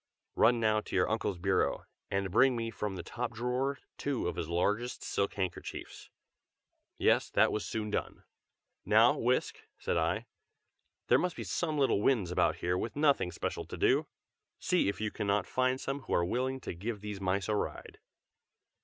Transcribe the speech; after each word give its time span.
Run 0.35 0.59
now 0.59 0.81
to 0.81 0.95
your 0.95 1.07
uncle's 1.07 1.37
bureau, 1.37 1.85
and 2.09 2.31
bring 2.31 2.55
me 2.55 2.71
from 2.71 2.95
the 2.95 3.03
top 3.03 3.33
drawer 3.33 3.77
two 3.99 4.27
of 4.27 4.35
his 4.35 4.49
largest 4.49 5.03
silk 5.03 5.35
handkerchiefs." 5.35 6.09
Yes, 6.97 7.29
that 7.29 7.51
was 7.51 7.63
soon 7.65 7.91
done. 7.91 8.23
"Now 8.83 9.15
'Whisk,'" 9.15 9.61
said 9.77 9.97
I, 9.97 10.25
"there 11.05 11.19
must 11.19 11.35
be 11.35 11.43
some 11.43 11.77
little 11.77 12.01
Winds 12.01 12.31
about 12.31 12.55
here 12.55 12.79
with 12.79 12.95
nothing 12.95 13.31
special 13.31 13.63
to 13.67 13.77
do. 13.77 14.07
See 14.57 14.89
if 14.89 14.99
you 14.99 15.11
cannot 15.11 15.45
find 15.45 15.79
some 15.79 15.99
who 15.99 16.15
are 16.15 16.25
willing 16.25 16.59
to 16.61 16.73
give 16.73 17.01
these 17.01 17.21
mice 17.21 17.47
a 17.47 17.53
ride." 17.55 17.99